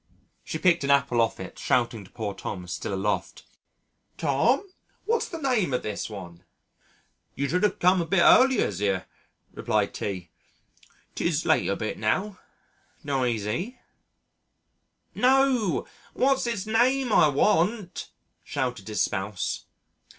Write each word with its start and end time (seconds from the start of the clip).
She 0.43 0.57
picked 0.57 0.83
an 0.83 0.89
apple 0.89 1.21
off 1.21 1.39
it 1.39 1.59
shouting 1.59 2.03
to 2.03 2.09
poor 2.09 2.33
Tom 2.33 2.65
still 2.67 2.95
aloft, 2.95 3.43
"Tom 4.17 4.67
what's 5.05 5.29
the 5.29 5.37
name 5.39 5.75
of 5.75 5.83
this 5.83 6.09
one?" 6.09 6.43
"You 7.35 7.47
should 7.47 7.79
come 7.79 8.01
a 8.01 8.07
bit 8.07 8.19
earlier, 8.23 8.71
zir," 8.71 9.05
replied 9.53 9.93
T. 9.93 10.31
"'Tis 11.13 11.45
late 11.45 11.69
a 11.69 11.75
bit 11.75 11.99
now 11.99 12.39
doan't 13.05 13.27
'ee 13.29 13.37
zee?" 13.37 13.77
"No 15.13 15.85
what's 16.15 16.47
its 16.47 16.65
name 16.65 17.13
I 17.13 17.27
want," 17.27 18.09
shouted 18.43 18.87
his 18.87 19.03
spouse. 19.03 19.65